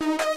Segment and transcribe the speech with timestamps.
[0.00, 0.27] you.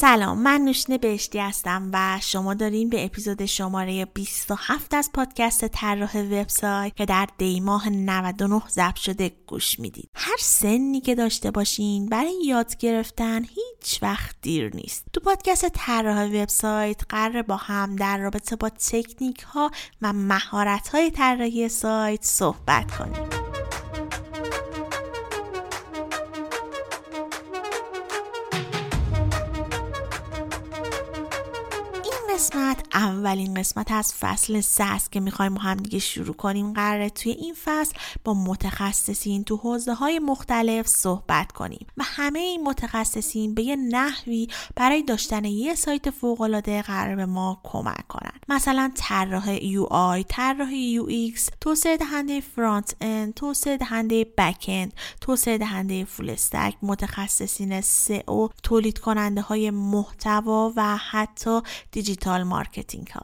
[0.00, 6.18] سلام من نوشین بهشتی هستم و شما دارین به اپیزود شماره 27 از پادکست طراح
[6.18, 10.10] وبسایت که در دی ماه 99 ضبط شده گوش می‌دید.
[10.14, 15.04] هر سنی که داشته باشین برای یاد گرفتن هیچ وقت دیر نیست.
[15.12, 19.70] تو پادکست طراح وبسایت قرار با هم در رابطه با تکنیک ها
[20.02, 23.45] و مهارت های طراحی سایت صحبت کنیم.
[32.50, 32.65] Christmas.
[32.76, 37.10] قسمت اولین قسمت از فصل سه است که می‌خوایم با هم دیگه شروع کنیم قراره
[37.10, 43.54] توی این فصل با متخصصین تو حوزه های مختلف صحبت کنیم و همه این متخصصین
[43.54, 48.32] به یه نحوی برای داشتن یه سایت فوق العاده قرار به ما کمک کنن.
[48.48, 49.58] مثلا طراح
[49.90, 50.68] آی طراح
[51.08, 59.70] UX توسعه دهنده front-end توسعه دهنده back-end توسعه دهنده full-stack متخصصین SEO تولید کننده های
[59.70, 61.60] محتوا و حتی
[61.92, 62.65] digital marketing.
[63.12, 63.22] ها.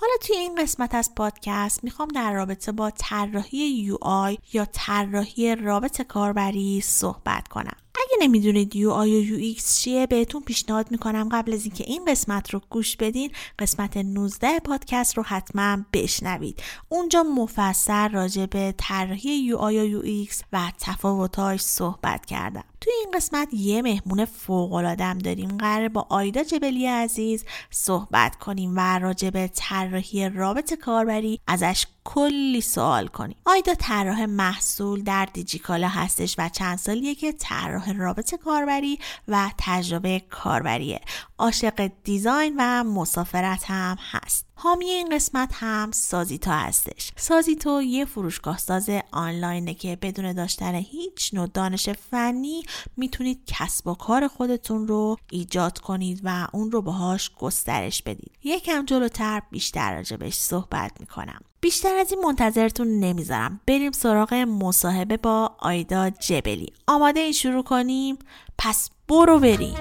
[0.00, 6.02] حالا توی این قسمت از پادکست می‌خوام در رابطه با طراحی UI یا طراحی رابط
[6.02, 7.76] کاربری صحبت کنم.
[8.08, 12.60] اگه نمی‌دونید UI و UX چیه بهتون پیشنهاد می‌کنم قبل از اینکه این قسمت رو
[12.70, 16.62] گوش بدین قسمت 19 پادکست رو حتما بشنوید.
[16.88, 22.64] اونجا مفصل راجع به طراحی UI و UX و تفاوتاش صحبت کردم.
[22.80, 25.48] توی این قسمت یه مهمون فوق العاده داریم.
[25.58, 32.60] قرار با آیدا جبلی عزیز صحبت کنیم و راجع به طراحی رابط کاربری ازش کلی
[32.60, 38.98] سوال کنیم آیدا طراح محصول در دیجیکالا هستش و چند سالیه که طراح رابط کاربری
[39.28, 41.00] و تجربه کاربریه.
[41.38, 44.46] عاشق دیزاین و مسافرت هم هست.
[44.54, 47.12] حامی این قسمت هم سازیتا هستش.
[47.16, 52.62] سازیتو یه فروشگاه ساز آنلاینه که بدون داشتن هیچ نوع دانش فنی
[52.96, 58.32] می‌تونید کسب و کار خودتون رو ایجاد کنید و اون رو باهاش گسترش بدید.
[58.44, 61.40] یکم جلوتر بیشتر راجبش صحبت می‌کنم.
[61.60, 63.60] بیشتر از این منتظرتون نمی‌ذارم.
[63.66, 66.72] بریم سراغ مصاحبه با آیدا جبلی.
[66.86, 68.18] آماده این شروع کنیم؟
[68.58, 69.76] پس برو بریم.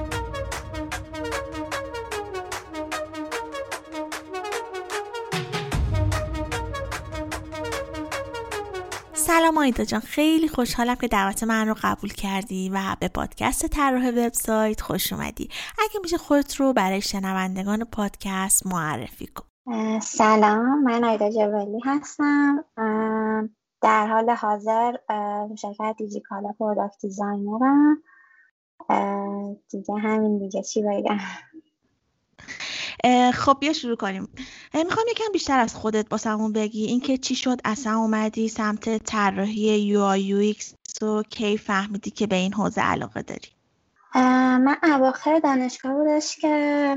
[9.14, 10.00] سلام آیدا جان.
[10.00, 15.50] خیلی خوشحالم که دعوت من رو قبول کردی و به پادکست طراح وبسایت خوش اومدی.
[15.80, 19.57] اگه میشه خودت رو برای شنوندگان پادکست معرفی کن.
[20.02, 22.66] سلام من آیدا جوالی هستم.
[23.82, 24.96] در حال حاضر
[25.62, 28.04] شرکت دیجیکالا product designer م.
[29.70, 31.18] دیگه همین دیگه چی بگم؟
[33.32, 34.28] خب بیا شروع کنیم.
[34.74, 36.86] می‌خوام یکم بیشتر از خودت باسمون بگی.
[36.86, 42.54] اینکه چی شد اصلا اومدی سمت طراحی UI UX و کی فهمیدی که به این
[42.54, 43.57] حوزه علاقه داری؟
[44.58, 46.96] من اواخر دانشگاه بودش که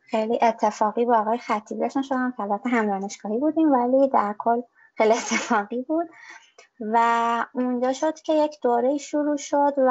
[0.00, 4.60] خیلی اتفاقی با آقای خطیب شدم که هم دانشگاهی بودیم ولی در کل
[4.96, 6.08] خیلی اتفاقی بود.
[6.80, 9.90] و اونجا شد که یک دوره شروع شد و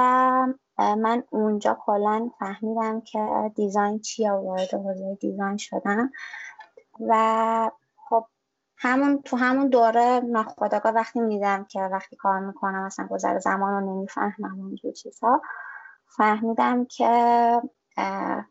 [0.77, 6.12] من اونجا کلا فهمیدم که دیزاین چیه و وارد حوزه دیزاین شدم
[7.00, 8.25] و خب
[8.77, 13.95] همون تو همون دوره ناخداگاه وقتی میدم که وقتی کار می‌کنم اصلا گذر زمان رو
[13.95, 15.42] نمی‌فهمم اونجور چیزها.
[16.17, 17.61] فهمیدم که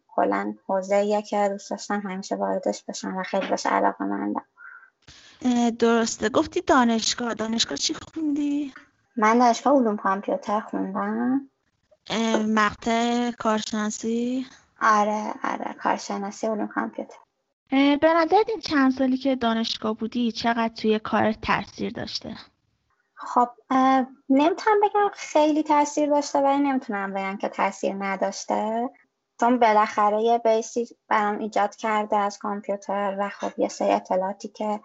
[0.09, 4.45] کلا حوزه که دوست داشتم همیشه واردش بشم و خیلی بهش علاقه مندم
[5.79, 6.29] درسته.
[6.29, 7.35] گفتی دانشگاه.
[7.35, 8.73] دانشگاه چی خوندی؟
[9.17, 11.51] من دانشگاه علوم کامپیوتر خوندم.
[12.49, 14.47] مقطع کارشناسی؟
[14.81, 17.17] آره آره کارشناسی علوم کامپیوتر.
[17.71, 22.37] به نظرت این چند سالی که دانشگاه بودی چقدر توی کار تاثیر داشته؟
[23.21, 23.49] خب
[24.29, 28.91] نمی‌تونم بگم خیلی تاثیر داشته ولی نمی‌تونم بگم که تاثیر نداشته.
[29.41, 34.81] چون بالاخره یه بیسی برام ایجاد کرده از کامپیوتر و خب یه سری اطلاعاتی که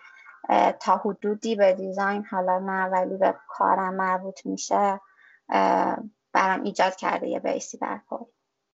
[0.80, 5.02] تا حدودی به دیزاین حالا نه ولی به کارم مربوط میشه
[6.34, 8.26] برام ایجاد کرده یه بیسی در کل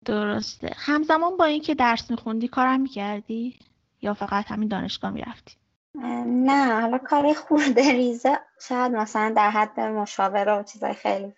[0.06, 0.72] درسته.
[0.76, 3.60] همزمان با اینکه درس میخوندی کارم می‌کردی؟
[4.02, 5.56] یا فقط همین دانشگاه می‌رفتی؟
[6.26, 11.34] نه حالا کار خورده ریزه شاید مثلا در حد مشاوره و چیزای خیلی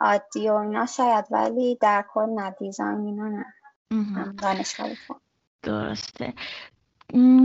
[0.00, 3.44] عادی و اینا شاید ولی در کل نه دیزاین اینا نه.
[4.32, 4.88] دانشگاه
[5.62, 6.34] درسته.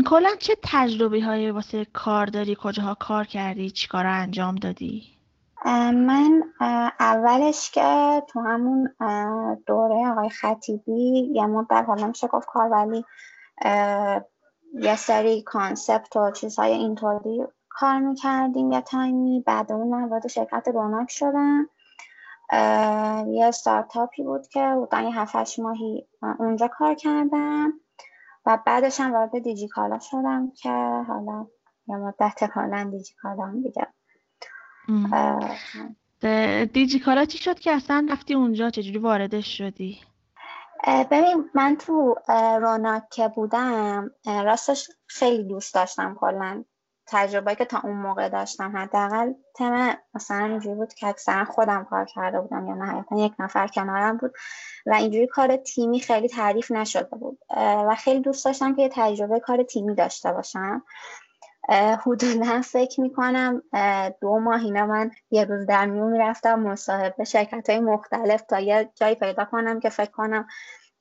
[0.05, 5.03] کلا چه تجربه های واسه کار داری؟ کجاها کار کردی؟ چی کار انجام دادی؟
[5.91, 6.43] من
[6.99, 8.89] اولش که تو همون
[9.65, 13.05] دوره آقای خطیبی یه مدت حالا میشه گفت کار ولی
[14.73, 17.43] یه سری concept و چیزهای اینطوری
[17.75, 19.43] کار می‌کردیم یه تایمی.
[19.45, 21.69] بعد اون من وارد شرکت روناک شدم
[23.27, 26.07] یه ستارتاپی بود که بودن یه هفتش ماهی
[26.39, 27.73] اونجا کار کردم
[28.45, 30.69] و بعدش هم وارد دیجیکالا شدم که
[31.07, 31.47] حالا
[31.87, 33.87] یه مدت کالا دیجیکالا هم دیگه.
[36.65, 39.99] دیجیکالا چی شد که اصلا رفتی اونجا؟ چجوری واردش شدی؟
[41.11, 42.15] ببین من تو
[42.61, 46.63] روناک که بودم راستش خیلی دوست داشتم کلا.
[47.07, 52.05] تجربه که تا اون موقع داشتم حداقل تم مثلا اینجوری بود که اکثرا خودم کار
[52.05, 54.33] کرده بودم یا نهایتا یک نفر کنارم بود
[54.85, 57.39] و اینجوری کار تیمی خیلی تعریف نشده بود.
[57.57, 60.83] و خیلی دوست داشتم که یه تجربه کار تیمی داشته باشم.
[62.05, 63.61] حدودا فکر می‌کنم
[64.21, 68.91] دو ماه اینا من یه روز در میون می‌رفتم مصاحبه شرکت های مختلف تا یه
[68.95, 70.47] جایی پیدا کنم که فکر کنم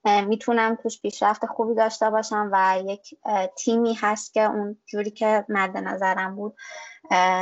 [0.04, 3.18] می‌تونم توش پیشرفت خوبی داشته باشم و یک
[3.56, 6.56] تیمی هست که اون جوری که مد نظرم بود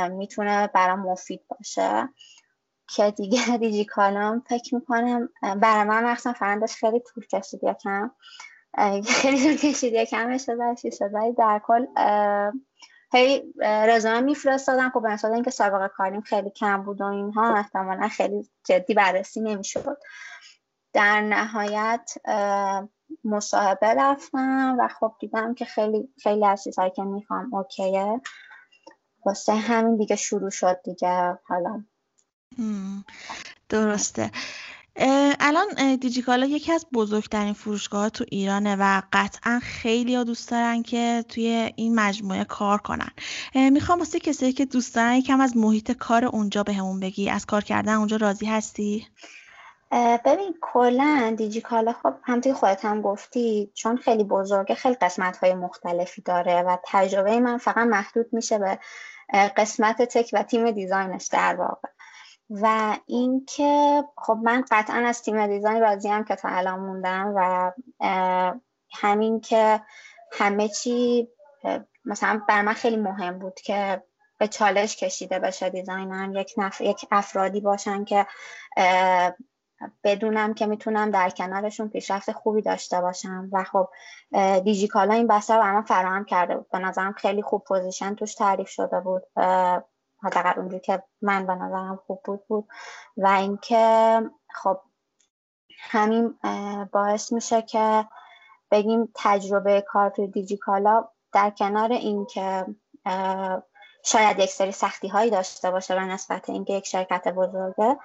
[0.09, 2.09] می‌تونه برام مفید باشه.
[2.95, 8.11] که دیگه دیجی کالام فکر می‌کنم برای من مخصوصا فرندش خیلی طول کشید یکم.
[9.21, 11.85] خیلی طول کشید یکم شده شده در کل
[13.13, 18.49] هی رزومه میفرستادم خب به اینکه سابقه کاریم خیلی کم بود و اینها احتمالا خیلی
[18.65, 19.97] جدی بررسی نمی‌شد.
[20.93, 22.13] در نهایت
[23.23, 28.21] مصاحبه رفتم و خب دیدم که خیلی خیلی از چیزهایی که می‌خوام اوکیه.
[29.25, 31.39] واسه همین دیگه شروع شد دیگه.
[31.47, 31.83] حالا.
[33.69, 34.31] درسته.
[35.39, 41.25] الان دیجیکالا یکی از بزرگترین فروشگاه تو ایرانه و قطعا خیلی ها دوست دارن که
[41.29, 43.11] توی این مجموعه کار کنن.
[43.55, 47.29] می‌خوام واسه کسایی که دوست دارن یکم از محیط کار اونجا به بگی.
[47.29, 49.07] از کار کردن اونجا راضی هستی؟
[50.25, 56.21] ببین کلا دیجیکالا خب همطوری خودت هم گفتی چون خیلی بزرگه خیلی قسمت های مختلفی
[56.21, 58.79] داره و تجربه من فقط محدود میشه به
[59.57, 61.89] قسمت tech و تیم design ش در واقع.
[62.49, 67.71] و اینکه خب من قطعا از تیم design هم که تا الان موندم و
[68.93, 69.81] همین که
[70.31, 71.27] همه چی
[72.05, 74.03] مثلا بر من خیلی مهم بود که
[74.37, 76.81] به چالش کشیده بشه designer یک نف...
[76.81, 78.27] یک افرادی باشن که
[80.03, 83.49] بدونم که می‌تونم در کنارشون پیشرفت خوبی داشته باشم.
[83.51, 83.89] و خب
[84.63, 86.69] دیجیکالا این بسته رو فراهم کرده بود.
[86.69, 89.23] به نظرم خیلی خوب پوزیشن توش تعریف شده بود.
[90.23, 92.67] حداقل اونجوری که من به نظرم خوب بود بود.
[93.17, 94.21] و اینکه
[94.53, 94.79] خب
[95.79, 96.39] همین
[96.91, 98.05] باعث میشه که
[98.71, 102.65] بگیم تجربه کار توی دیجیکالا در کنار اینکه
[104.05, 107.97] شاید یک سری سختی هایی داشته باشه به نسبت اینکه یک شرکت بزرگه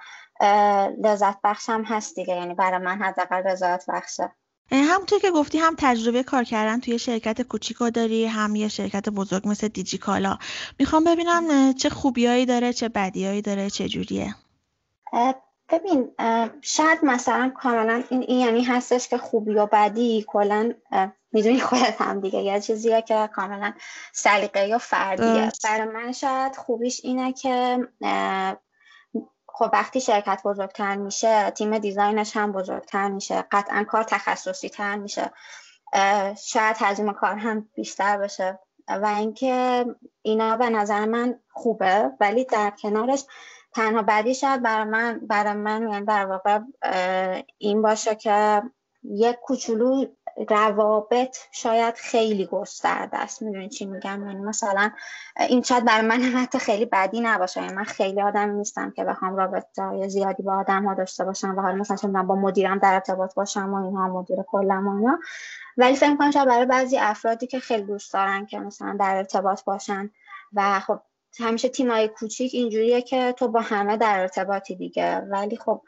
[1.03, 4.31] لذت بخش هم هست دیگه یعنی برای من حداقل رضایت بخشه
[4.71, 9.47] همونطور که گفتی هم تجربه کار کردن توی شرکت کوچیکو داری هم یه شرکت بزرگ
[9.47, 10.37] مثل دیجیکالا.
[10.79, 14.35] می‌خوام ببینم چه خوبیایی داره چه بدیایی داره چه جوریه؟
[15.69, 16.11] ببین
[16.61, 20.73] شاید مثلا کاملا این, این یعنی هستش که خوبی و بدی کلا
[21.31, 22.39] می‌دونی خودت هم دیگه.
[22.39, 23.73] یه چیزیه که کاملا
[24.13, 25.51] سلیقه یا فردیه.
[25.63, 27.87] برای من شاید خوبیش اینه که
[29.53, 35.31] خب وقتی شرکت بزرگتر میشه تیم دیزاینش هم بزرگتر میشه قطعا کار تخصصی تر میشه
[36.37, 39.85] شاید حجم کار هم بیشتر بشه و اینکه
[40.21, 43.25] اینا به نظر من خوبه ولی در کنارش
[43.75, 46.59] تنها بعدی شاید برای من برای من یعنی در واقع
[47.57, 48.61] این باشه که
[49.03, 50.05] یک کوچولو
[50.49, 53.41] روابط شاید خیلی گسترده است.
[53.41, 54.91] می‌دونی چی میگم؟ یعنی مثلا
[55.49, 57.61] این شاید برای من حتی خیلی بدی نباشه.
[57.61, 61.61] یعنی من خیلی آدم نیستم که بخوام رابطه زیادی با آدم ها داشته باشم و
[61.61, 65.19] حالا مثلا با مدیرم در ارتباط باشم و اینها مدیر کلم و اینا.
[65.77, 69.63] ولی فکر کنم شاید برای بعضی افرادی که خیلی دوست دارن که مثلا در ارتباط
[69.63, 70.09] باشن
[70.53, 70.99] و خب
[71.39, 75.17] همیشه تیمای کوچیک اینجوریه که تو با همه در ارتباطی دیگه.
[75.17, 75.81] ولی خب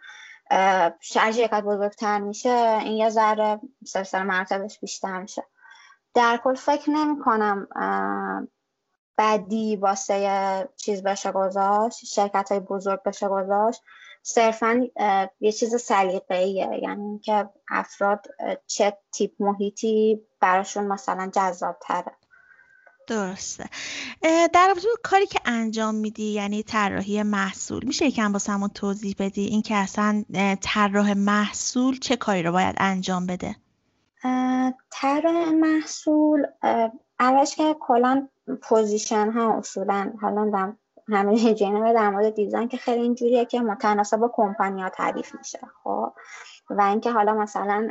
[0.52, 5.44] هر شرکت بزرگتر میشه این یه ذره سلسله مرتبش بیشتر میشه.
[6.14, 7.68] در کل فکر نمی کنم
[9.18, 13.82] بدی واسه چیز بشه گذاشت شرکت های بزرگ بشه گذاشت.
[14.24, 14.88] صرفا
[15.40, 16.80] یه چیز سلیقه‌ایه.
[16.84, 18.28] یعنی که افراد
[18.68, 22.12] چه تیپ محیطی براشون مثلا جذاب تره
[23.12, 23.66] درسته.
[24.54, 29.62] در رابطه کاری که انجام میدی یعنی طراحی محصول میشه یکم همون توضیح بدی این
[29.62, 30.24] که اصلا
[30.62, 33.56] طراح محصول چه کاری رو باید انجام بده؟
[34.92, 36.46] طراح محصول
[37.20, 38.28] اولش که کلا
[38.62, 40.74] position ها اصولا حالا
[41.08, 45.60] همه جنبه در مورد design که خیلی اینجوریه که متناسب با کمپانی ها تعریف میشه
[45.84, 46.14] خب؟
[46.70, 47.88] و اینکه حالا مثلا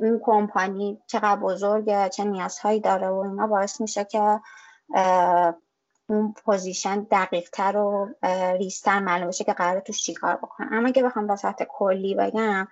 [0.00, 4.40] اون کمپانی چقدر بزرگه چه نیازهایی داره و اینا باعث میشه که
[6.08, 8.08] اون position دقیق تر و
[8.58, 10.68] ریستر معلوم بشه که قرار توش چیکار بکنه.
[10.72, 12.68] اما اگه بخوام به سطح کلی بگم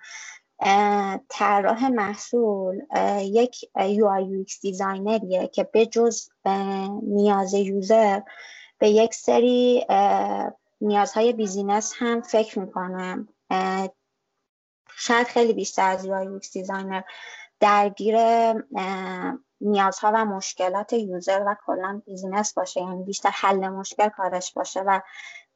[1.29, 2.81] طراح محصول
[3.21, 6.29] یک UI UX designer یه که به جز
[7.03, 8.21] نیاز user
[8.79, 9.85] به یک سری
[10.81, 13.27] نیازهای business هم فکر می‌کنه
[14.99, 17.01] شاید خیلی بیشتر از UX designer
[17.59, 18.15] درگیر
[19.61, 22.81] نیازها و مشکلات user و کلا business باشه.
[22.81, 24.99] یعنی بیشتر حل مشکل کارش باشه و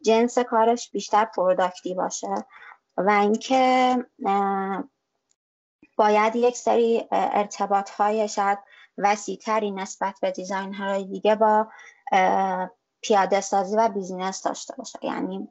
[0.01, 2.35] جنس کارش بیشتر product ی باشه.
[2.97, 3.95] و اینکه
[5.97, 8.59] باید یک سری ارتباط های شاید
[8.97, 11.67] وسیعتری نسبت به designer های دیگه با
[13.03, 14.99] پیاده سازی و business داشته باشه.
[15.01, 15.47] یعنی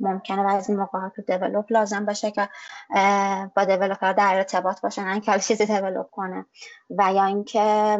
[0.00, 2.48] ممکنه بعضی موقعات تو develop لازم باشه که
[3.56, 6.46] با developer در ارتباط باشه نه اینکه چیزی develop کنه.
[6.90, 7.98] و یا اینکه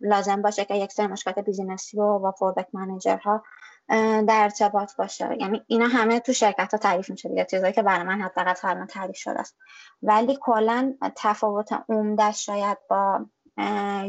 [0.00, 3.42] لازم باشه که یک سری مشکلات business ی رو با product manager ها
[3.88, 5.36] در ارتباط باشه.
[5.40, 7.44] یعنی اینا همه تو شرکت ها تعریف میشه دیگه.
[7.44, 9.56] چیزایی که برای من حداقل حالا تعریف شده است.
[10.02, 13.26] ولی کلا تفاوت عمده شاید با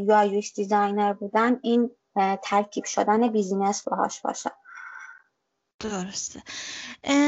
[0.00, 1.90] UI designer بودن این
[2.42, 4.50] ترکیب شدن business باهاش باشه.
[5.80, 6.42] درسته.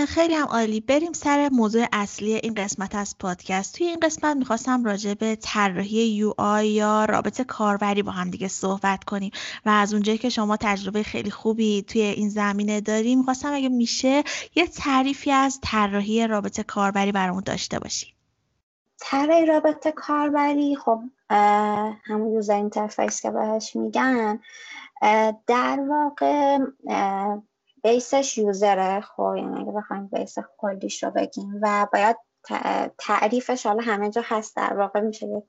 [0.08, 0.80] خیلی هم عالی.
[0.80, 3.74] بریم سر موضوع اصلی این قسمت از پادکست.
[3.74, 9.04] توی این قسمت می‌خواستم راجع به طراحی UI یا رابط کاربری با هم دیگه صحبت
[9.04, 9.30] کنیم
[9.66, 14.24] و از اونجایی که شما تجربه خیلی خوبی توی این زمینه داریم می‌خواستم اگه میشه
[14.54, 18.14] یه تعریفی از طراحی رابط کاربری برامون داشته باشی.
[19.00, 21.00] طراحی رابط کاربری خب
[22.04, 24.40] همون یوزر اینترفیس که بهش میگن.
[25.46, 26.58] در واقع
[27.82, 29.00] بیسش یوزره.
[29.00, 32.16] خب یعنی اگه بخوایم بیس کلیش رو بگیم و باید
[32.98, 34.56] تعریفش حالا همه جا هست.
[34.56, 35.42] در واقع میشه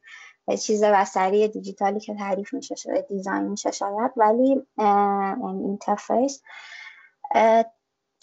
[0.61, 4.11] چیز وسری دیجیتالی که تعریف میشه شده دیزاین میشه شاید.
[4.17, 4.67] ولی
[5.43, 6.43] interface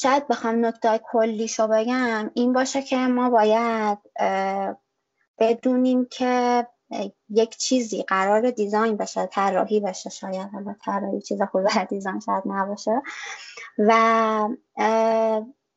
[0.01, 2.31] شاید بخوام نکته کلیش رو بگم.
[2.35, 3.99] این باشه که ما باید
[5.39, 6.67] بدونیم که
[7.31, 13.03] یک چیزی قرار design بشه طراحی بشه شاید حالا طراحی چیز خوب design شاید نباشه.
[13.79, 14.49] و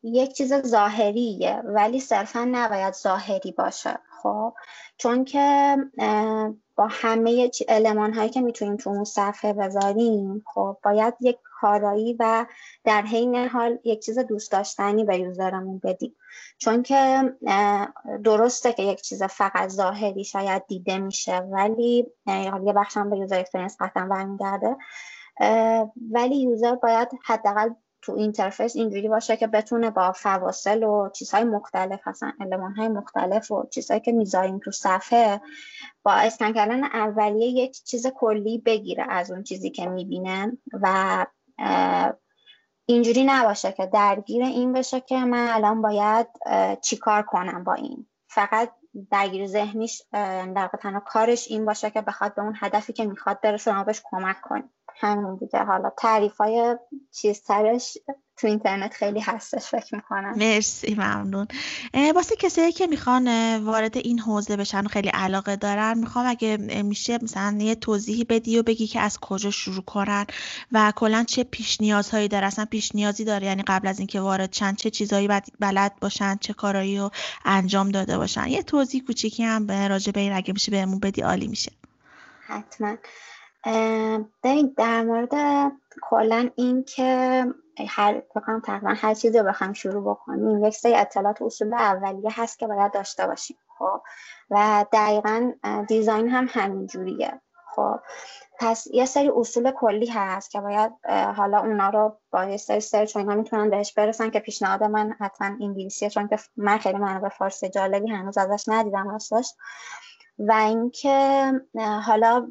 [0.03, 3.99] یک چیز ظاهریه ولی صرفا نباید ظاهری باشه.
[4.21, 4.53] خب؟
[4.97, 5.77] چون که
[6.75, 12.45] با همه المان هایی که می‌تونیم تو اون صفحه بذاریم خب باید یک کارایی و
[12.83, 16.15] در عین حال یک چیز دوست داشتنی به user مون بدیم.
[16.57, 17.33] چون که
[18.23, 22.07] درسته که یک چیز فقط ظاهری شاید دیده میشه ولی
[22.65, 24.77] یه بخشم به user experience قطعا برمیگرده.
[26.11, 27.69] ولی user باید حداقل
[28.01, 33.51] تو interface اینجوری باشه که بتونه با فواصل و چیزهای مختلف هستن المان های مختلف
[33.51, 35.41] و چیزهایی که می‌ذاریم تو صفحه
[36.03, 41.25] با اسکن کردن اولیه یک چیز کلی بگیره از اون چیزی که می‌بینه و
[42.85, 46.27] اینجوری نباشه که درگیر این بشه که من الان باید
[46.81, 48.07] چیکار کنم با این.
[48.27, 48.71] فقط
[49.11, 50.01] درگیر ذهنیش
[50.55, 54.01] در تنها کارش این باشه که بخواد به اون هدفی که می‌خواد برسه ما بهش
[54.05, 55.59] کمک کنیم همین دیگه.
[55.59, 56.77] حالا تعریف های
[57.11, 57.97] چیز ترش
[58.41, 60.33] تو اینترنت خیلی هستش فکر می‌کنم.
[60.37, 61.47] مرسی ممنون.
[62.15, 67.19] واسه کسایی که می‌خوان وارد این حوزه بشن و خیلی علاقه دارن می‌خوام اگه میشه
[67.23, 70.25] مثلا یه توضیحی بدی و بگی که از کجا شروع کنن
[70.71, 74.51] و کلا چه پیش نیازهایی داره اصلا پیش نیازی داره یعنی قبل از اینکه وارد
[74.51, 75.29] چند چه چیزهایی
[75.59, 77.11] بلد باشن چه کارایی رو
[77.45, 78.47] انجام داده باشن.
[78.47, 81.71] یه توضیح کوچیکی هم راجع به این اگه میشه بهمون بدی عالی میشه.
[82.47, 82.95] حتما.
[84.43, 85.31] ببین در مورد
[86.01, 87.45] کلا این که
[87.89, 88.21] هر
[88.65, 90.65] تقریبا هر چیزی رو بخوایم شروع بکنیم.
[90.65, 93.57] یک سری اطلاعات اصول اولیه هست که باید داشته باشیم.
[93.79, 94.01] خب.
[94.49, 95.51] و دقیقا
[95.87, 97.41] دیزاین هم همین جوریه.
[97.75, 97.99] خب.
[98.59, 100.91] پس یه سری اصول کلی هست که باید
[101.37, 105.47] حالا اونا رو با یه سری سرچ اینا می‌تونن بهش برسن که پیشنهاد من حتما
[105.47, 109.53] انگلیسیه چون که من خیلی به فارسی جالبی هنوز ازش ندیدم راستش.
[110.47, 111.51] و اینکه
[112.05, 112.47] حالا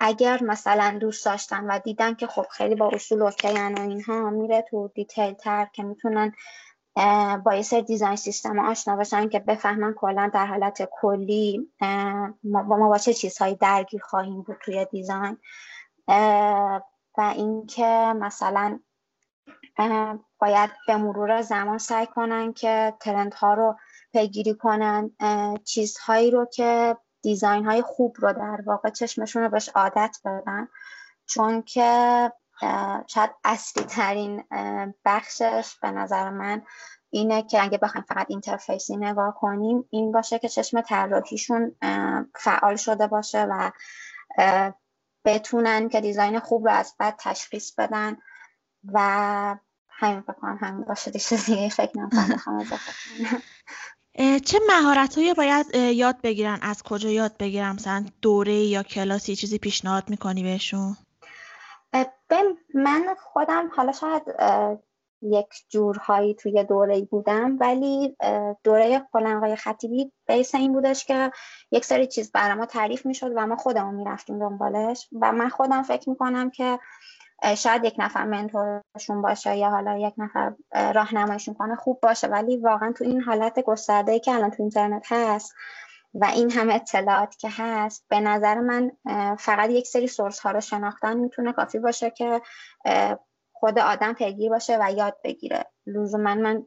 [0.00, 4.30] اگر مثلا دوست داشتن و دیدن که خب خیلی با اصول okay ان و اینها
[4.30, 6.32] میره تو detail تر که می‌تونن
[7.44, 11.68] با یه سری design system آشنا باشن که بفهمن کلا در حالت کلی
[12.44, 15.38] ما با چه چیزهایی درگیر خواهیم بود توی design.
[17.18, 17.86] و اینکه
[18.16, 18.78] مثلا
[20.38, 23.76] باید به مرور زمان سعی کنن که trend ها رو
[24.12, 25.10] پیگیری کنن
[25.64, 30.68] چیزهایی رو که دیزاین های خوب رو در واقع چشمشون رو بهش عادت بدن
[31.26, 32.32] چون که
[33.06, 34.44] شاید اصلی ترین
[35.04, 36.62] بخشش به نظر من
[37.10, 41.76] اینه که اگه بخوایم فقط اینترفیسی نگاه کنیم این باشه که چشم طراحیشون
[42.34, 43.70] فعال شده باشه و
[45.24, 48.16] بتونن که دیزاین خوب رو از بعد تشخیص بدن
[48.92, 49.56] و
[49.88, 51.68] همین بکنم همین باشه دیگه.
[51.78, 52.64] فکر نمی‌کنم
[54.44, 60.10] چه مهارتهایی باید یاد بگیرن؟ از کجا یاد بگیرم؟ مثلا دوره یا کلاسی چیزی پیشنهاد
[60.10, 60.96] می‌کنی بهشون؟
[62.74, 64.22] من خودم حالا شاید
[65.22, 68.16] یک جورهایی توی دوره بودم ولی
[68.64, 71.30] دوره قلنقای خطیبی بیس این بودش که
[71.70, 75.82] یک سری چیز برای ما تعریف می‌شد و ما خودمون می‌رفتیم دنبالش و من خودم
[75.82, 76.78] فکر می‌کنم که
[77.56, 80.52] شاید یک نفر منتورشون باشه یا حالا یک نفر
[80.92, 85.54] راهنماییشون کنه خوب باشه ولی واقعا تو این حالت گسترده که الان تو اینترنت هست
[86.14, 88.90] و این همه اطلاعات که هست به نظر من
[89.36, 92.42] فقط یک سری سورس ها رو شناختن می‌تونه کافی باشه که
[93.52, 95.64] خود آدم پیگیر باشه و یاد بگیره.
[95.86, 96.62] لزوما من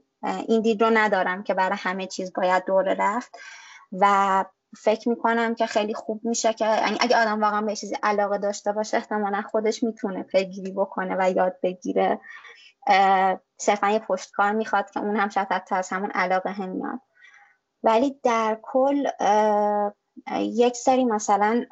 [0.47, 3.37] این دید رو ندارم که برای همه چیز باید دوره رفت
[3.91, 4.45] و
[4.77, 8.71] فکر می‌کنم که خیلی خوب میشه که یعنی اگه آدم واقعا به چیزی علاقه داشته
[8.71, 12.19] باشه احتمالا خودش می‌تونه پیگیری بکنه و یاد بگیره.
[13.57, 16.99] صرفا یه پشتکار می‌خواد که اون هم شاید از همون علاقه هم میاد.
[17.83, 19.07] ولی در کل
[20.39, 21.65] یک سری مثلا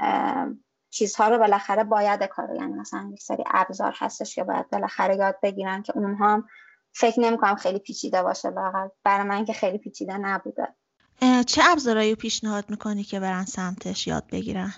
[0.89, 5.35] چیزها رو بالاخره باید کار یعنی مثلا یک سری ابزار هستش که باید بالاخره یاد
[5.43, 6.47] بگیرن که اونها هم
[6.95, 8.51] فکر نمی‌کنم خیلی پیچیده باشه
[9.03, 10.75] برای من که خیلی پیچیده نبوده.
[11.47, 14.73] چه ابزارهایی پیشنهاد می‌کنی که برن سمتش یاد بگیرن؟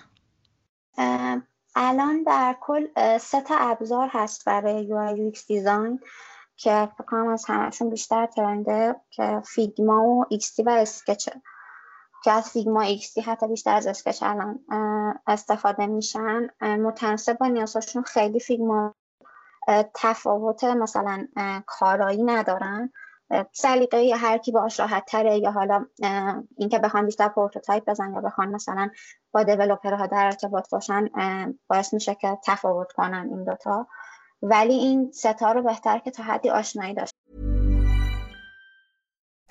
[1.76, 6.00] الان در کل سه تا ابزار هست برای UI UX design
[6.58, 11.41] که فکر کنم از همشون بیشتر trend ه که فیگما و XD و Sketch ه
[12.24, 14.60] که از فیگما XD حتی بیشتر از Sketch الان
[15.28, 16.48] استفاده میشن.
[16.62, 18.95] متناسب با نیازشون خیلی فیگما
[19.93, 21.28] تفاوت مثلا
[21.65, 22.91] کارایی ندارن.
[23.52, 25.86] سلیقه هر کی باش راحت تره یا حالا
[26.58, 28.90] اینکه بخوان بیشتر prototype بزن یا بخوان مثلا
[29.32, 31.10] با دیولپرها در ارتباط باشن
[31.68, 33.88] باعث میشه که تفاوت کنن این دوتا.
[34.42, 37.14] ولی این ستا رو بهتر که تا حدی آشنایی داشت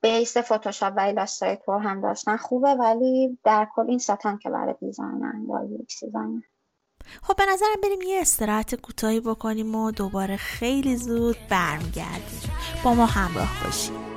[0.00, 2.36] بیس فتوشاپ و ایلاستریتور هم داشتن.
[2.36, 6.42] خوبه ولی در کل این ساتن که برای دیزاینن یا یوکس دیزاینن
[7.22, 12.50] خب به نظرم بریم یه استراحت کوتاهی بکنیم و دوباره خیلی زود برمیگردیم.
[12.84, 14.15] با ما همراه باشیم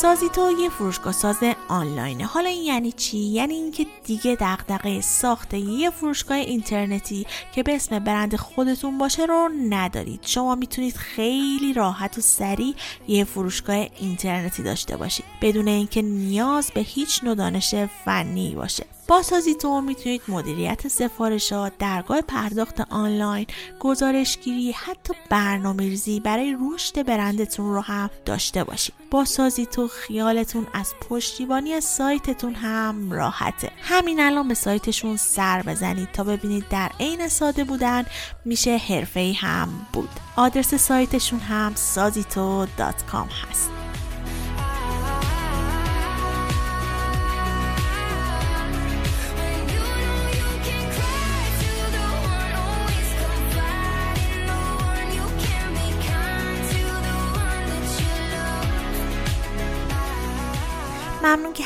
[0.00, 1.36] سازی تو یه فروشگاه ساز
[1.68, 2.26] آنلاینه.
[2.26, 7.98] حالا این یعنی چی؟ یعنی اینکه دیگه دغدغه ساخت یه فروشگاه اینترنتی که به اسم
[7.98, 10.20] برند خودتون باشه رو ندارید.
[10.22, 12.74] شما می‌تونید خیلی راحت و سریع
[13.08, 15.24] یه فروشگاه اینترنتی داشته باشید.
[15.42, 18.86] بدون اینکه نیاز به هیچ نوع دانش فنی باشه.
[19.10, 19.22] با
[19.60, 23.46] تو می‌تونید مدیریت سفارشات، درگاه پرداخت آنلاین،
[23.80, 28.94] گزارشگیری، حتی برنامه ریزی برای رشد برندتون رو هم داشته باشید.
[29.10, 29.24] با
[29.72, 33.70] تو خیالتون از پشتیبانی سایتتون هم راحته.
[33.82, 38.04] همین الان به سایتشون سر بزنید تا ببینید در عین ساده بودن
[38.44, 40.10] میشه حرفه‌ای هم بود.
[40.36, 43.79] آدرس سایتشون هم سازیتو.com هست.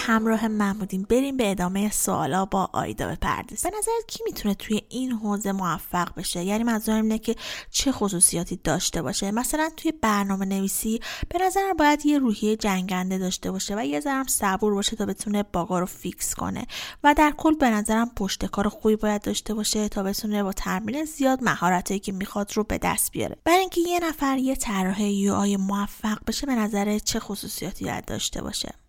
[0.06, 3.70] همراه من بودیم بریم به ادامه سوالا با آیدا بپردازیم.
[3.70, 7.36] به نظرت کی می‌تونه توی این حوزه موفق بشه؟ یعنی منظورم اینه که
[7.70, 13.50] چه خصوصیاتی داشته باشه؟ مثلا توی برنامه نویسی به نظر باید یه روحیه جنگنده داشته
[13.50, 16.66] باشه و یه ذرم صبور باشه تا بتونه باگا رو فیکس کنه
[17.04, 21.04] و در کل به نظرم پشت کار خوبی باید داشته باشه تا بتونه با تمرین
[21.04, 23.36] زیاد مهارتایی که می‌خواد رو به دست بیاره.
[23.44, 28.42] برای اینکه یه نفر یه طراح یو موفق بشه به نظر چه خصوصیاتی باید داشته
[28.42, 28.83] باشه؟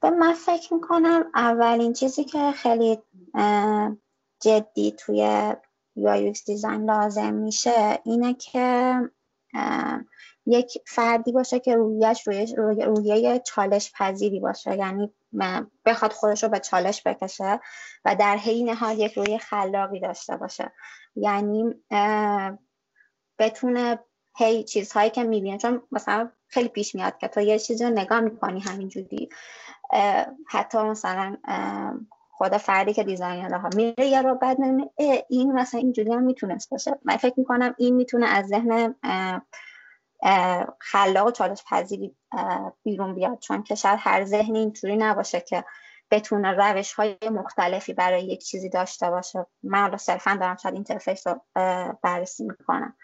[0.00, 2.98] به من فکر می‌کنم اولین چیزی که خیلی
[4.40, 5.54] جدی توی
[5.96, 8.94] یو دیزاین لازم میشه اینه که
[10.46, 14.76] یک فردی باشه که رویش روی رویه چالش پذیری باشه.
[14.76, 15.12] یعنی
[15.84, 17.60] بخواد خودش رو به چالش بکشه
[18.04, 20.72] و در حین حال یک روی خلاقی داشته باشه.
[21.16, 21.74] یعنی
[23.38, 23.98] بتونه
[24.36, 25.58] هی چیزهایی که می‌بینه.
[25.58, 29.28] چون مثلا خیلی پیش میاد که تو یه چیزی رو نگاه می‌کنی همینجوری.
[30.48, 31.36] حتی مثلا
[32.30, 34.56] خود فردی که دیزاینر ها میره یا رو بعد
[35.28, 36.98] این مثلا اینجوری هم می‌تونست باشه.
[37.04, 38.94] من فکر می‌کنم این می‌تونه از ذهن
[40.80, 42.16] خلاق و چالش پذیری
[42.82, 43.38] بیرون بیاد.
[43.38, 45.64] چون که شاید هر ذهنی اینجوری نباشه که
[46.10, 49.46] بتونه روش های مختلفی برای یک چیزی داشته باشه.
[49.62, 51.40] من حالا صرفا دارم شاید اینترفیس رو
[52.02, 52.96] بررسی می‌کنم.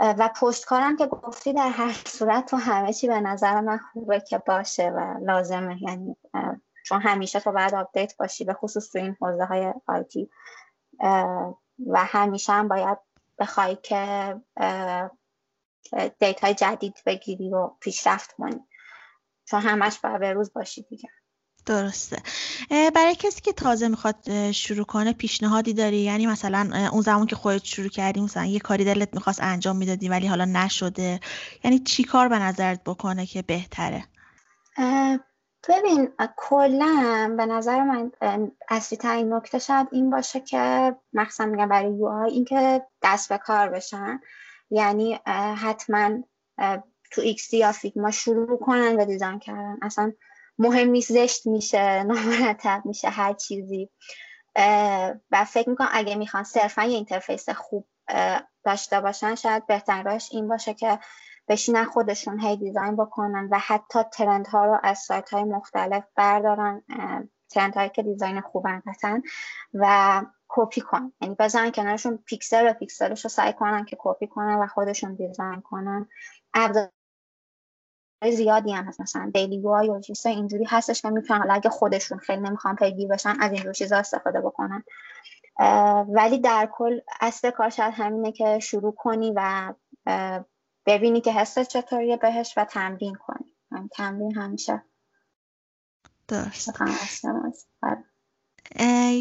[0.00, 4.20] و پشت کارم که گفتی در هر صورت تو همه چی به نظر من خوبه
[4.20, 5.82] که باشه و لازمه.
[5.82, 6.16] یعنی
[6.86, 10.30] چون همیشه تو باید update باشی به خصوص تو این حوزه های IT
[11.86, 12.98] و همیشه هم باید
[13.38, 14.34] بخوای که
[16.18, 18.66] data های جدید بگیری و پیشرفت کنی.
[19.44, 21.08] چون همش باید به روز باشی دیگه.
[21.68, 22.16] درسته.
[22.70, 27.64] برای کسی که تازه می‌خواد شروع کنه پیشنهادی داری؟ یعنی مثلا اون زمان که خودت
[27.64, 31.20] شروع کردی مثلا یه کاری دلت می‌خواست انجام می‌دادی ولی حالا نشده.
[31.64, 34.04] یعنی چی کار به نظرت بکنه که بهتره؟
[35.68, 38.12] ببین کلا به نظر من
[38.68, 43.38] اصلی ترین نکته شاید این باشه که مخصوصا میگم برای UI این که دست به
[43.38, 44.20] کار بشن.
[44.70, 45.20] یعنی
[45.56, 46.10] حتما
[47.10, 49.76] تو XD یا فیگما شروع کنن به design کردن.
[49.82, 50.12] اصلا
[50.58, 53.90] مهم نیست زشت میشه نامرتب میشه هر چیزی.
[55.30, 57.88] و فکر می‌کنم اگه می‌خوان صرفا یه interface خوب
[58.64, 60.98] داشته باشن شاید بهترین راهش این باشه که
[61.48, 66.82] بشینن خودشون هی design بکنن و حتی trend ها رو از سایت های مختلف بردارن
[67.50, 69.22] trend هایی که design خوبن قطعا
[69.74, 71.12] و کپی کنن.
[71.20, 75.60] یعنی بزنن کنارشون پیکسل به پیکسلش رو سعی کنن که کپی کنن و خودشون design
[75.60, 76.08] کنن.
[78.22, 79.00] زیادی هم هست.
[79.00, 83.08] مثلا Daily UI یا چیزای اینجوری هستش که می‌تونن حالا اگه خودشون خیلی نمی‌خوان پیگیر
[83.08, 84.84] بشن از اینجور چیزا استفاده بکنن.
[86.08, 89.74] ولی در کل اصل کار شاید همینه که شروع کنی و
[90.86, 93.54] ببینی که حست چطوریه بهش و تمرین کنی.
[93.92, 94.82] تمرین همیشه
[96.28, 96.70] درست.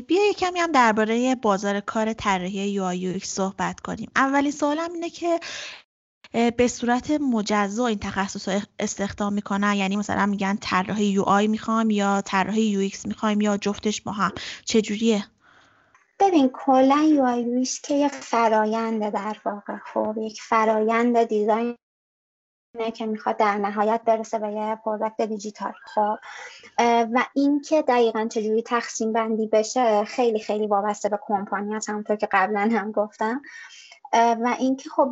[0.08, 4.12] بیا یه کمی هم درباره بازار کار طراحی UI صحبت کنیم.
[4.16, 5.40] اولین سوالم اینه که
[6.32, 9.74] به صورت مجزا این تخصص رو استخدام می‌کنن.
[9.74, 14.32] یعنی مثلا میگن طراح UI می‌خوام یا طراح UX می‌خوایم یا جفتش با هم.
[14.66, 15.26] چجوریه؟
[16.20, 19.78] ببین کلا UI که یک فراینده در واقع.
[19.94, 21.76] خب یک فرایند design
[22.94, 25.74] که می‌خواد در نهایت برسه به یه product دیجیتال.
[25.86, 26.18] خب
[27.14, 31.90] و اینکه دقیقا چجوری تقسیم بندی بشه خیلی خیلی وابسته به کمپانی هست.
[31.90, 33.42] همونطور که قبلا هم گفتم.
[34.14, 35.10] و اینکه خب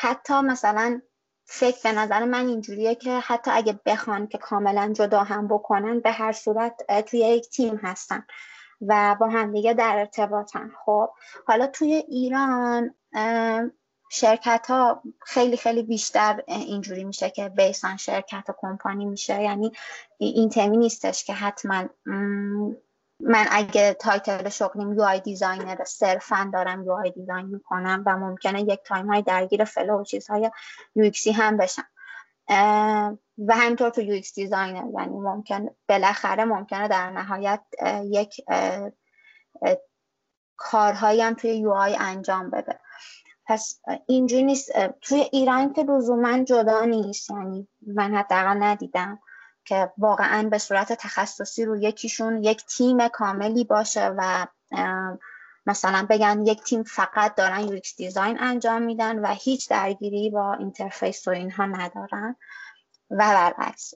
[0.00, 1.00] حتی مثلا
[1.44, 6.10] فکر به نظر من اینجوریه که حتی اگه بخوان که کاملا جدا هم بکنن به
[6.10, 8.26] هر صورت توی یک تیم هستن
[8.80, 10.70] و با همدیگه در ارتباطن.
[10.84, 11.10] خب
[11.46, 12.94] حالا توی ایران
[14.10, 19.42] شرکت ها خیلی خیلی بیشتر اینجوری میشه که based on شرکت و کمپانی میشه.
[19.42, 19.72] یعنی
[20.18, 21.84] این حتمی نیستش که حتما
[23.20, 29.06] من اگه title شغلیم UI designer صرفا دارم UI design می‌کنم و ممکنه یک time
[29.06, 30.50] های درگیر flow و چیزهای
[30.94, 31.86] UX هم بشم.
[33.38, 37.60] و همینطور تو UX designer یعنی ممکن بالاخره ممکنه در نهایت
[38.04, 38.40] یک
[40.56, 42.80] کارهایی هم توی UI انجام بده.
[43.46, 44.72] پس اینجوری نیست.
[45.00, 49.18] توی ایران که لزوما جدا نیست یعنی من حداقل ندیدم.
[49.68, 54.46] که واقعا به صورت تخصصی رو یکیشون یک تیم کاملی باشه و
[55.66, 61.28] مثلا بگن یک تیم فقط دارن UX design انجام میدن و هیچ درگیری با interface
[61.28, 62.36] و اینها ندارن.
[63.10, 63.94] و برعکس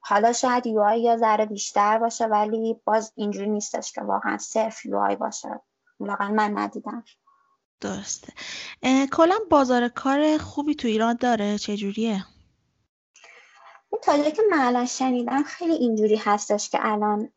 [0.00, 5.16] حالا شاید UI یه ذره بیشتر باشه ولی باز اینجوری نیستش که واقعا صرف UI
[5.16, 5.60] باشه.
[6.00, 7.04] واقعا من ندیدم.
[7.80, 8.32] درسته.
[9.12, 12.24] کلا بازار کار خوبی تو ایران داره؟ چجوریه؟
[14.02, 17.30] تا که من الان شنیدم خیلی اینجوری هستش که الان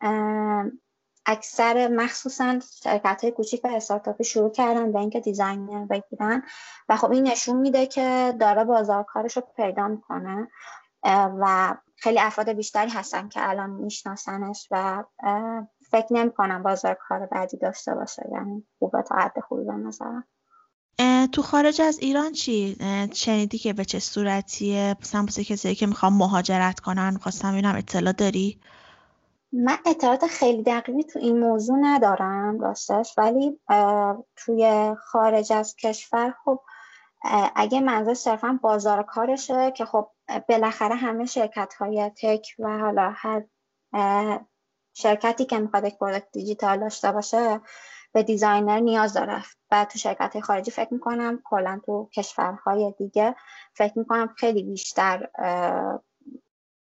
[1.25, 6.43] اکثر مخصوصا شرکت های کوچیک و استارتاپی شروع کردن به اینکه designer بگیرن
[6.89, 10.47] و خب این نشون میده که داره بازار کارش رو پیدا می‌کنه
[11.13, 15.03] و خیلی افراد بیشتری هستن که الان میشناسنش و
[15.91, 20.27] فکر نمی کنم بازار کار بعدی داشته باشه یعنی خوبه تا حد خوبی به نظرم.
[21.31, 22.77] تو خارج از ایران چی؟
[23.13, 28.59] شنیدی که به چه صورتیه؟ مثلا کسی که می‌خوام مهاجرت کنن خواستم ببینم اطلاع داری؟
[29.53, 33.59] من اطلاعات خیلی دقیقی تو این موضوع ندارم راستش ولی
[34.35, 36.59] توی خارج از کشور خب
[37.55, 40.11] اگه منظور صرفا بازار کارشه که خب
[40.49, 43.43] بالاخره همه شرکت های tech و حالا هر
[44.93, 47.61] شرکتی که می‌خواد یک product دیجیتال داشته باشه
[48.13, 49.43] به designer نیاز داره.
[49.71, 53.35] و تو شرکت خارجی فکر می‌کنم کلا تو کشورهای دیگه
[53.73, 55.27] فکر می‌کنم خیلی بیشتر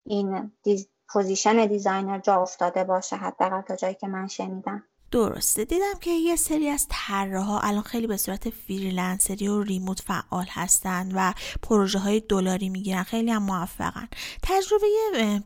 [0.06, 0.88] این des...
[1.08, 4.84] position designer جا افتاده باشه حداقل تا جایی که من شنیدم.
[5.10, 5.64] درسته.
[5.64, 10.46] دیدم که یه سری از طراحا الان خیلی به صورت freelancer ی و remote فعال
[10.50, 13.02] هستن و پروژه های دلاری می‌گیرن.
[13.02, 14.08] خیلی هم موفقن.
[14.42, 14.86] تجربه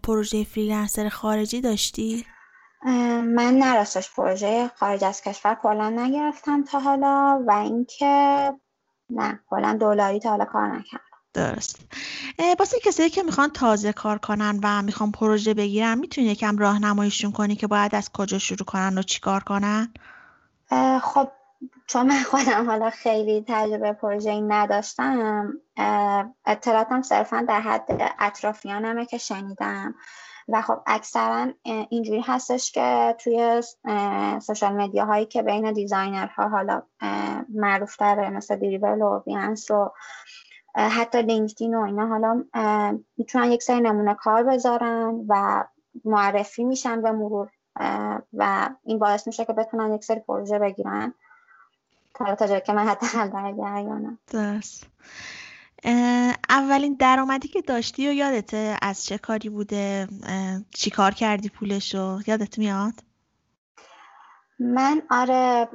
[0.03, 2.27] پروژه freelancer خارجی داشتی؟
[2.83, 8.53] من نه راستش پروژه خارج از کشور کلا نگرفتم تا حالا و اینکه
[9.11, 11.05] نه کلا دلاری تا حالا کار نکردم.
[11.35, 11.81] درست.
[12.59, 17.57] واسه کسایی که می‌خوان تازه کار کنن و می‌خوان پروژه بگیرن می‌تونی یکم راهنماییشون کنی
[17.57, 19.95] که باید از کجا شروع کنن و چیکار کنن؟
[21.03, 21.29] خب
[21.87, 25.53] چون من خودم حالا خیلی تجربه پروژه این نداشتم
[26.47, 29.95] اطلاعاتم صرفا در حد اطرافیانمه که شنیدم.
[30.53, 33.63] و خب اکثرا اینجوری هستش که توی
[34.40, 36.83] social media هایی که بین designer ها حالا
[37.55, 39.93] معروف تره مثل Dribbble و Behance و
[40.75, 42.45] حتی LinkedIn و اینا حالا
[43.17, 45.65] می‌تونن یک سری نمونه کار بذارن و
[46.05, 47.51] معرفی میشن به مرور
[48.33, 51.15] و این باعث میشه که بتونن یک سری پروژه بگیرن.
[52.15, 54.87] تا تا جایی که من حتی در جریانم درست.
[56.49, 60.09] اولین درآمدی که داشتی و یادته از چه کاری بوده؟
[60.75, 62.93] چی کار کردی پولشو یادت میاد؟
[64.59, 65.69] من آره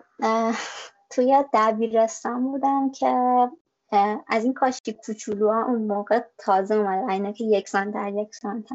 [1.09, 3.15] توی دبیرستان بودم که
[4.27, 8.35] از این کاشی کوچولو ها اون موقع تازه اومده اینا که یک سانت در یک
[8.35, 8.65] سانت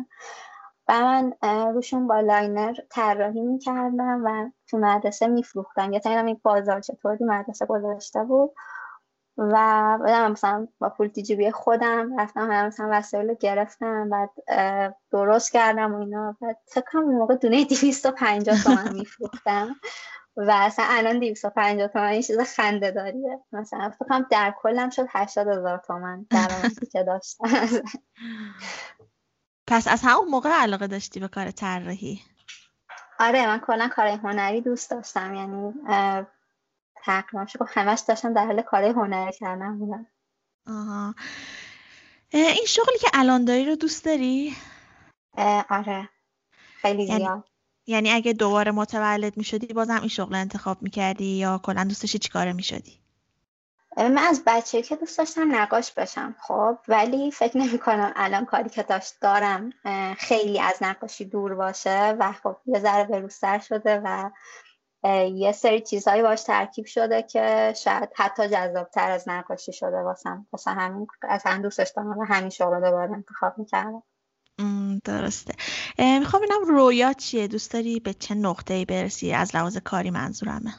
[0.88, 1.32] و من
[1.74, 5.92] روشون با لاینر طراحی می‌کردم و تو مدرسه میفروختم.
[5.92, 8.50] یا تا این بازار چطوری مدرسه گذاشته بود.
[9.42, 9.98] و
[10.30, 14.30] مثلا با پول تیجیبی خودم رفتم هم مثلا وسایل گرفتم بعد
[15.12, 16.36] درست کردم و اینا.
[16.40, 19.76] بعد فکر کنم موقع دونه 250 تومن میفروختم
[20.36, 23.40] و اصلا الان 250 تومن این چیز خنده داریه.
[23.52, 27.48] مثلا فکر کنم در کلم شد 80 هزار تومن درآمدی که داشتم.
[29.66, 32.20] پس از همون موقع علاقه داشتی به کار طراحی؟
[33.20, 35.74] آره من کلا کار هنری دوست داشتم یعنی
[37.04, 40.06] تقریبا شد همش داشتم در حال کار هنری کردن بودم.
[40.66, 41.14] آها.
[42.32, 44.56] این شغلی که الان داری رو دوست داری؟
[45.70, 46.08] آره.
[46.80, 47.44] خیلی یعنی زیاد.
[47.86, 52.02] یعنی اگه دوباره متولد می شدی بازم این شغل انتخاب می کردی یا کلا دوست
[52.02, 53.00] داشتی چیکاره می شدی؟
[53.96, 56.78] من از بچه که دوست داشتم نقاش بشم خب.
[56.88, 59.72] ولی فکر نمی کنم الان کاری که داشت دارم
[60.18, 64.30] خیلی از نقاشی دور باشه و خب یه ذره بروستر شده و
[65.34, 70.46] یه سری چیزهایی باش ترکیب شده که شاید حتی جذابتر از نقاشی شده واسم.
[70.52, 74.02] واسه همین اصلا دوستش دارم و همین شغل دوباره انتخاب می‌کردم.
[75.04, 75.54] درسته.
[75.98, 80.74] می‌خوام ببینم رویا چیه؟ دوست داری به چه نقطه برسی از لحاظ کاری منظورمه؟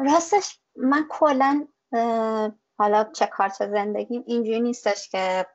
[0.00, 1.66] راستش من کلا
[2.78, 5.46] حالا چه کار چه زندگیم اینجوری نیستش که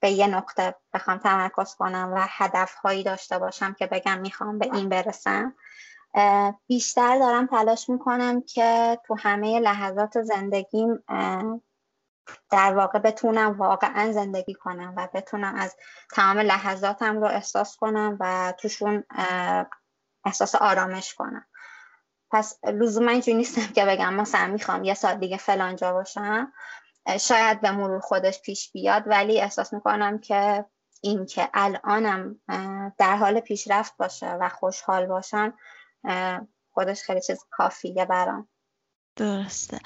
[0.00, 4.74] به یه نقطه بخوام تمرکز کنم و هدف هایی داشته باشم که بگم می‌خوام به
[4.74, 5.54] این برسم.
[6.66, 11.04] بیشتر دارم تلاش می‌کنم که تو همه لحظات زندگیم
[12.50, 15.76] در واقع بتونم واقعا زندگی کنم و بتونم از
[16.12, 19.04] تمام لحظاتم رو احساس کنم و توشون
[20.24, 21.46] احساس آرامش کنم.
[22.30, 26.52] پس لزوما اینجوری نیستم که بگم مثلا می‌خوام یه سال دیگه فلانجا باشم.
[27.20, 30.64] شاید به مرور خودش پیش بیاد ولی احساس می‌کنم که
[31.00, 32.40] این که الانم
[32.98, 35.54] در حال پیشرفت باشه و خوشحال باشم
[36.70, 38.48] خودش خیلی چیز کافیه برام.
[39.16, 39.78] درسته.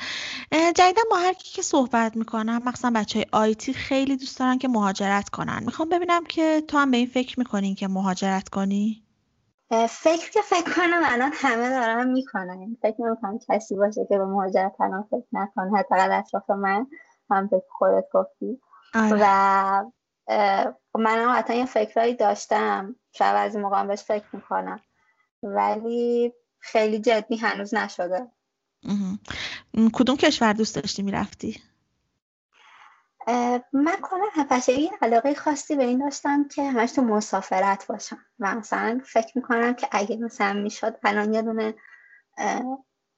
[0.53, 4.69] جدیدا با هر کی که صحبت می‌کنم مخصوصا بچه های آیتی خیلی دوست دارن که
[4.69, 5.63] مهاجرت کنن.
[5.65, 9.04] می‌خوام ببینم که تو هم به این فکر می‌کنین که مهاجرت کنی؟
[9.89, 12.77] فکر که فکر کنم الان همه دارن می‌کنن.
[12.83, 15.79] فکر نمی‌کنم کسی باشه که به مهاجرت الان فکر نکنه.
[15.79, 16.87] حتی اطراف من
[17.31, 18.61] هم به خودت گفتی.
[18.95, 19.19] آره.
[19.21, 19.85] و
[20.99, 22.97] من حتی یه فکرهایی داشتم.
[23.13, 24.81] شاید از این موقع بهش فکر می‌کنم.
[25.43, 28.27] ولی خیلی جدی هنوز نشده.
[29.93, 31.63] کدوم کشور دوست داشتی می‌رفتی؟
[33.73, 39.01] من کنم این علاقه خاصی به این داشتم که همش تو مسافرت باشم و مثلا
[39.05, 41.75] فکر می‌کنم که اگه مثلا می‌شد الان یه دونه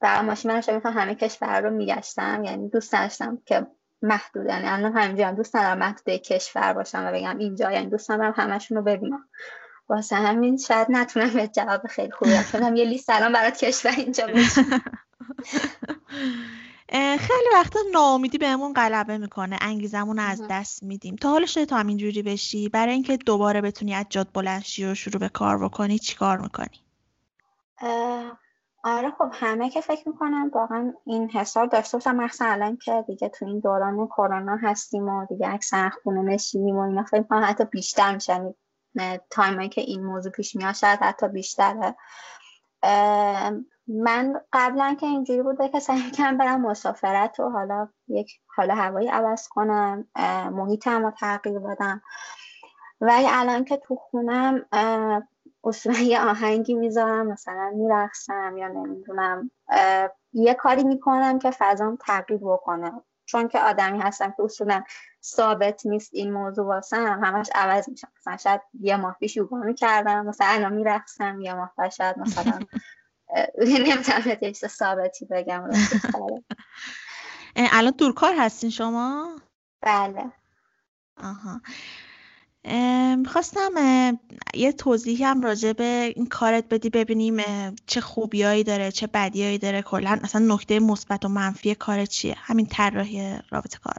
[0.00, 3.66] برای ماشین من شاید همه کشور رو میگشتم یعنی دوست داشتم که
[4.02, 8.34] محدود یعنی الان همینجا دوست ندارم محدود کشور باشم و بگم اینجا یعنی دوست ندارم
[8.36, 9.28] همشون رو ببینم.
[9.88, 14.26] واسه همین شاید نتونم به جواب خیلی خوبی کنم یه لیست الان برات کشور اینجا
[16.92, 21.16] خیلی وقتا ناامیدی بهمون غلبه می‌کنه انگیزمون از دست میدیم.
[21.16, 24.94] تا حالا شده تو همینجوری بشی؟ برای اینکه دوباره بتونی از جاد بلند شی و
[24.94, 26.80] شروع به کار بکنی چیکار می‌کنی؟
[28.84, 33.28] آره خب همه که فکر می‌کنم واقعا این حساب داشته باشم مخصوصا الان که دیگه
[33.28, 37.64] تو این دوران کرونا هستیم و دیگه اکثر خونه نشینیم و اینا فکر کنم حتی
[37.64, 38.54] بیشتر میشن
[39.30, 41.96] تایمایی که این موضوع پیش میاد شاید حتی بیشتره.
[43.88, 49.08] من قبلا که اینجوری بوده که سعی کنم برم مسافرت و حالا یک حال هوایی
[49.08, 50.08] عوض کنم
[50.52, 52.02] محیطم رو تغییر بدم.
[53.00, 54.64] ولی الان که تو خونم
[55.64, 59.50] اصولا یه آهنگی می‌ذارم مثلا میرقصم یا نمی‌دونم
[60.32, 62.92] یه کاری می‌کنم که فضام تغییر بکنه.
[63.28, 64.82] چون که آدمی هستم که اصولا
[65.22, 70.26] ثابت نیست این موضوع واسم همش عوض میشم مثلا شاید یه ماه پیش یوگا می‌کردم
[70.26, 72.58] مثلا الان میرقصم یه ماه شاید مثلا
[73.58, 75.70] نمی‌تونم یه ثابتی بگم.
[77.56, 79.36] الان دورکار هستین شما؟
[79.80, 80.32] بله.
[81.16, 81.60] آها.
[83.16, 83.70] می‌خواستم
[84.54, 87.36] یه توضیحی هم راجع به این کارت بدی ببینیم
[87.86, 89.82] چه خوبیایی داره چه بدیایی داره.
[89.82, 93.94] کلا اصلا نکته مثبت و منفی کارت چیه؟ همین طراحی رابطه کار.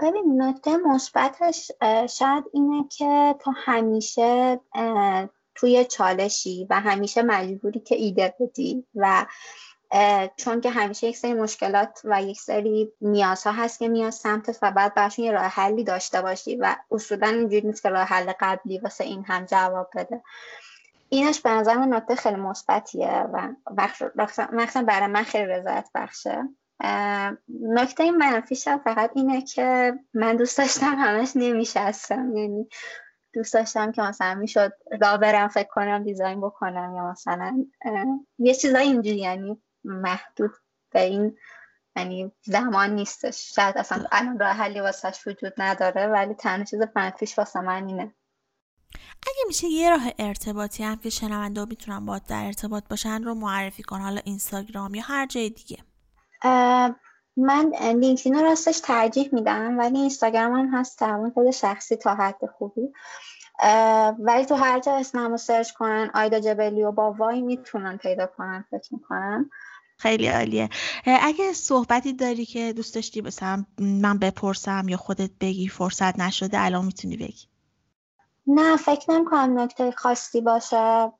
[0.00, 1.70] ببین نکته مثبتش
[2.10, 4.60] شاید اینه که تو همیشه
[5.58, 9.26] توی چالشی و همیشه مجبوری که ایده بدی و
[10.36, 14.70] چون که همیشه یک سری مشکلات و یک سری نیازها هست که میاد سمتت و
[14.70, 18.78] بعد براشون یه راه حلی داشته باشی و اصولا اینجوری نیست که راه حل قبلی
[18.78, 20.22] واسه این هم جواب بده.
[21.08, 23.48] اینش به نظر من نکته خیلی مثبتیه و
[24.52, 26.42] مخصوصا برای من خیلی رضایت بخشه.
[27.48, 32.68] نکته منفیش فقط اینه که من دوست داشتم همش نمیشستم یعنی
[33.38, 37.66] دوست داشتم که مثلا می‌شد را برم فکر کنم دیزاین بکنم یا مثلا
[38.38, 40.50] یه چیزای اینجوری یعنی محدود
[40.90, 41.36] به این
[41.96, 43.54] یعنی زمان نیستش.
[43.54, 48.14] شاید اصلا الان راه حلی واسش وجود نداره ولی تنها چیز منفیش واسه من اینه.
[49.22, 53.82] اگه میشه یه راه ارتباطی هم که شنونده می‌تونن با در ارتباط باشن رو معرفی
[53.82, 55.78] کن حالا اینستاگرام یا هر جای دیگه.
[57.38, 62.46] من لینکدین رو راستش ترجیح میدم ولی اینستاگرام هم هست تمام خود شخصی تا حد
[62.58, 62.92] خوبی.
[64.18, 68.26] ولی تو هر جا اسمم رو سرچ کنن آیدا جبلی و با وای می‌تونن پیدا
[68.26, 69.50] کنن فکر می‌کنم.
[69.98, 70.68] خیلی عالیه.
[71.04, 76.84] اگه صحبتی داری که دوست داشتی مثلا من بپرسم یا خودت بگی فرصت نشده الان
[76.84, 77.46] می‌تونی بگی.
[78.46, 81.12] نه فکر نمی کنم نکته خاصی باشه.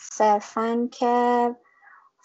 [0.00, 1.56] صرفا که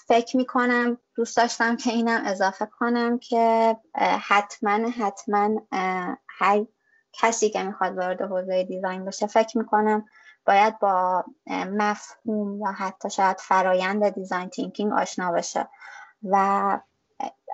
[0.07, 3.77] فکر می کنم دوست داشتم که اینم اضافه کنم که
[4.27, 5.61] حتما حتما
[6.27, 6.65] هر
[7.13, 10.05] کسی که می‌خواد وارد حوزه design بشه فکر می‌کنم
[10.45, 15.67] باید با مفهوم یا حتی شاید فرایند design thinking آشنا بشه
[16.23, 16.79] و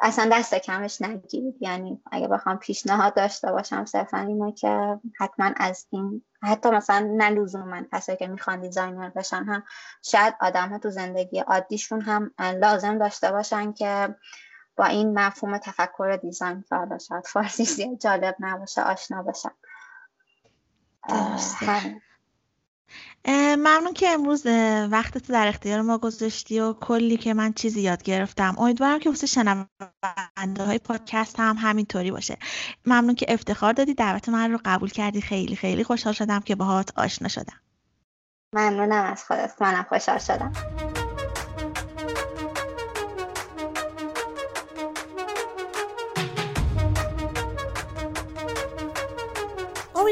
[0.01, 1.55] اصلا دست کمش نگیرید.
[1.59, 7.29] یعنی اگه بخوام پیشنهاد داشته باشم صرفا اینه که حتما از این حتی مثلا نه
[7.29, 9.63] لزوما کسایی که می‌خوان designer بشن هم
[10.03, 14.15] شاید آدم ها تو زندگی عادیشون هم لازم داشته باشن که
[14.75, 19.51] با این مفهوم تفکر دیزاین که شاید فارسی جالب نباشه آشنا باشن
[23.57, 24.45] ممنون که امروز
[24.91, 28.55] وقت تو در اختیار ما گذاشتی و کلی که من چیزی یاد گرفتم.
[28.57, 32.37] امیدوارم که واسه شنونده های پادکست هم همینطوری باشه.
[32.85, 33.93] ممنون که افتخار دادی.
[33.93, 35.21] دعوت من رو قبول کردی.
[35.21, 37.61] خیلی خیلی خوشحال شدم که باهات آشنا شدم.
[38.53, 39.61] ممنونم از خودت.
[39.61, 40.53] منم خوشحال شدم.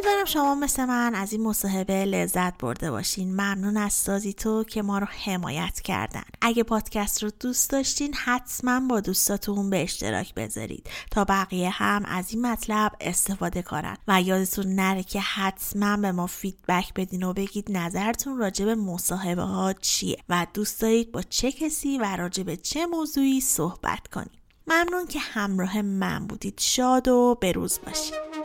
[0.05, 3.31] امیدوارم شما مثل من از این مصاحبه لذت برده باشین.
[3.31, 6.23] ممنون از سازی تو که ما رو حمایت کردن.
[6.41, 12.31] اگه پادکست رو دوست داشتین حتما با دوستاتون به اشتراک بذارید تا بقیه هم از
[12.31, 13.97] این مطلب استفاده کنن.
[14.07, 19.43] و یادتون نره که حتما به ما فیدبک بدین و بگید نظرتون راجع به مصاحبه
[19.43, 24.39] ها چیه و دوست دارید با چه کسی و راجع به چه موضوعی صحبت کنیم.
[24.67, 26.59] ممنون که همراه من بودید.
[26.59, 28.44] شاد و بروز باشید.